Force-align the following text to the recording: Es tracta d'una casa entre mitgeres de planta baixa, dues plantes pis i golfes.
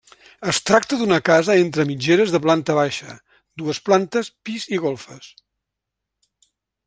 Es 0.51 0.59
tracta 0.69 0.97
d'una 1.01 1.19
casa 1.27 1.57
entre 1.65 1.85
mitgeres 1.89 2.33
de 2.35 2.41
planta 2.45 2.77
baixa, 2.79 3.13
dues 3.63 3.81
plantes 3.89 4.33
pis 4.49 4.67
i 4.77 4.81
golfes. 4.87 5.31